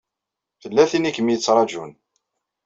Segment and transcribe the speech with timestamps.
[0.61, 1.91] Tella tin i kem-yettṛajun.